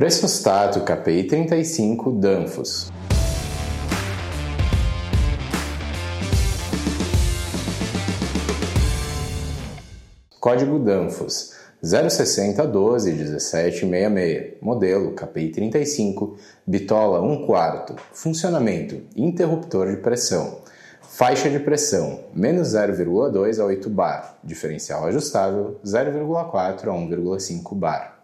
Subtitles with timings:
[0.00, 2.90] Pressostato KPI 35 Danfoss.
[10.40, 16.34] Código Danfoss 060 12 17 66, modelo KPI 35,
[16.66, 20.62] bitola 1 quarto, funcionamento, interruptor de pressão,
[21.02, 28.20] faixa de pressão, menos 0,2 a 8 bar, diferencial ajustável 0,4 a 1,5 bar.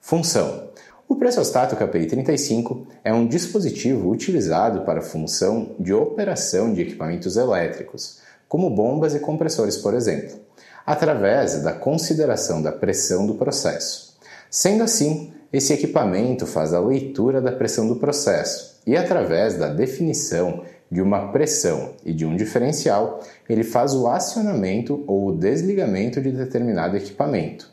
[0.00, 0.67] Função:
[1.08, 7.36] o pressostato KPI 35 é um dispositivo utilizado para a função de operação de equipamentos
[7.36, 10.48] elétricos, como bombas e compressores, por exemplo
[10.88, 14.16] através da consideração da pressão do processo.
[14.50, 20.64] Sendo assim, esse equipamento faz a leitura da pressão do processo e, através da definição
[20.90, 26.32] de uma pressão e de um diferencial, ele faz o acionamento ou o desligamento de
[26.32, 27.70] determinado equipamento.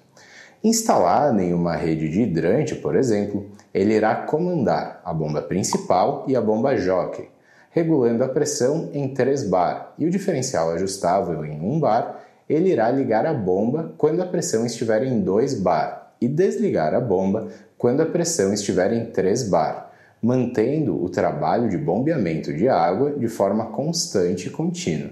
[0.65, 6.35] Instalado em uma rede de hidrante, por exemplo, ele irá comandar a bomba principal e
[6.35, 7.29] a bomba jockey,
[7.69, 12.89] regulando a pressão em 3 bar e o diferencial ajustável em 1 bar ele irá
[12.89, 18.01] ligar a bomba quando a pressão estiver em 2 bar e desligar a bomba quando
[18.01, 23.67] a pressão estiver em 3 bar, mantendo o trabalho de bombeamento de água de forma
[23.67, 25.11] constante e contínua.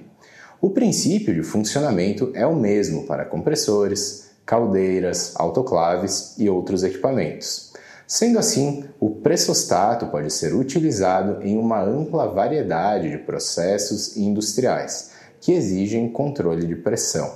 [0.60, 7.74] O princípio de funcionamento é o mesmo para compressores, caldeiras, autoclaves e outros equipamentos.
[8.06, 15.54] Sendo assim, o pressostato pode ser utilizado em uma ampla variedade de processos industriais que
[15.54, 17.34] exigem controle de pressão.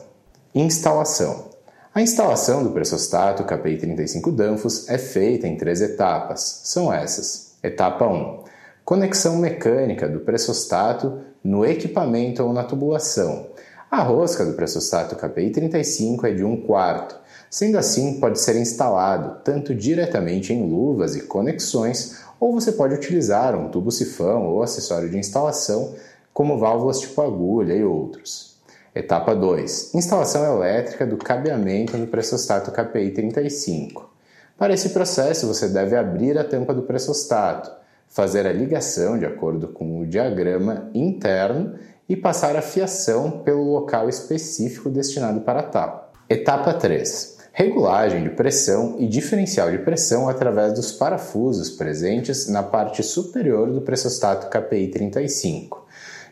[0.53, 1.47] Instalação.
[1.93, 6.61] A instalação do pressostato KPI 35 Danfoss é feita em três etapas.
[6.63, 7.55] São essas.
[7.63, 8.43] Etapa 1.
[8.85, 13.47] Conexão mecânica do pressostato no equipamento ou na tubulação.
[13.89, 17.17] A rosca do pressostato KPI 35 é de 1 quarto,
[17.49, 23.55] sendo assim pode ser instalado tanto diretamente em luvas e conexões, ou você pode utilizar
[23.55, 25.95] um tubo sifão ou acessório de instalação
[26.33, 28.57] como válvulas tipo agulha e outros.
[28.93, 29.95] Etapa 2.
[29.95, 34.09] Instalação elétrica do cabeamento no pressostato KPI 35.
[34.57, 37.71] Para esse processo, você deve abrir a tampa do pressostato,
[38.09, 41.75] fazer a ligação de acordo com o diagrama interno
[42.07, 46.11] e passar a fiação pelo local específico destinado para tal.
[46.29, 47.37] Etapa 3.
[47.51, 53.81] Regulagem de pressão e diferencial de pressão através dos parafusos presentes na parte superior do
[53.81, 55.87] pressostato KPI 35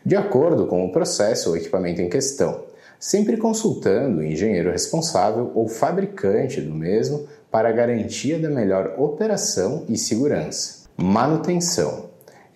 [0.06, 2.62] de acordo com o processo ou equipamento em questão,
[2.96, 9.98] sempre consultando o engenheiro responsável ou fabricante do mesmo para garantia da melhor operação e
[9.98, 10.86] segurança.
[10.96, 12.05] Manutenção.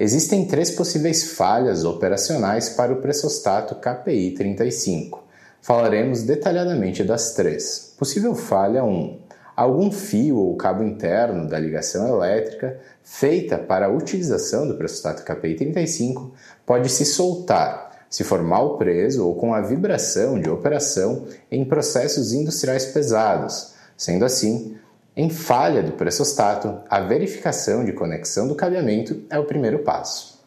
[0.03, 5.23] Existem três possíveis falhas operacionais para o pressostato KPI 35.
[5.61, 7.95] Falaremos detalhadamente das três.
[7.99, 9.19] Possível falha 1
[9.55, 15.57] algum fio ou cabo interno da ligação elétrica feita para a utilização do pressostato KPI
[15.57, 16.33] 35
[16.65, 22.33] pode se soltar se for mal preso ou com a vibração de operação em processos
[22.33, 23.75] industriais pesados.
[23.99, 24.79] Sendo assim,
[25.17, 30.41] em falha do pressostato, a verificação de conexão do cabeamento é o primeiro passo.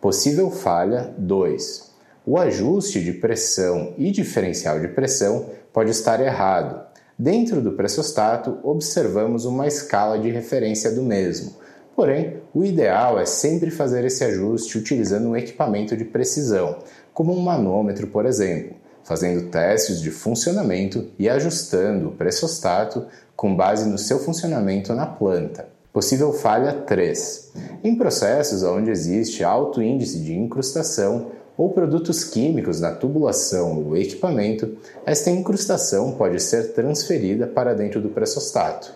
[0.00, 1.88] Possível falha 2.
[2.26, 6.88] O ajuste de pressão e diferencial de pressão pode estar errado,
[7.20, 11.56] Dentro do pressostato, observamos uma escala de referência do mesmo.
[11.96, 16.78] Porém, o ideal é sempre fazer esse ajuste utilizando um equipamento de precisão,
[17.12, 18.76] como um manômetro, por exemplo,
[19.08, 25.66] fazendo testes de funcionamento e ajustando o pressostato com base no seu funcionamento na planta.
[25.90, 27.52] Possível falha 3.
[27.82, 34.76] Em processos onde existe alto índice de incrustação, ou produtos químicos na tubulação ou equipamento,
[35.04, 38.92] esta incrustação pode ser transferida para dentro do pressostato,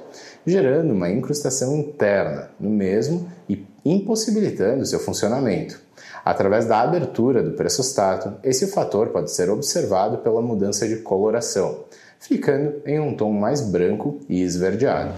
[0.46, 5.80] gerando uma incrustação interna no mesmo e impossibilitando seu funcionamento.
[6.24, 11.84] Através da abertura do pressostato, esse fator pode ser observado pela mudança de coloração,
[12.20, 15.12] ficando em um tom mais branco e esverdeado.